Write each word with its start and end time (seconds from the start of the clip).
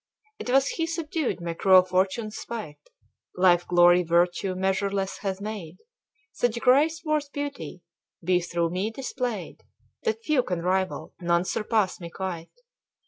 'Twas 0.43 0.67
He 0.69 0.87
subdued 0.87 1.39
my 1.39 1.53
cruel 1.53 1.83
fortune's 1.83 2.35
spite: 2.35 2.89
Life 3.35 3.67
glory 3.67 4.01
virtue 4.01 4.55
measureless 4.55 5.19
hath 5.19 5.39
made 5.39 5.77
Such 6.31 6.59
grace 6.59 7.03
worth 7.05 7.31
beauty 7.31 7.83
be 8.25 8.41
through 8.41 8.71
me 8.71 8.89
displayed 8.89 9.61
That 10.01 10.23
few 10.23 10.41
can 10.41 10.63
rival, 10.63 11.13
none 11.19 11.45
surpass 11.45 11.99
me 11.99 12.09
quite. 12.09 12.49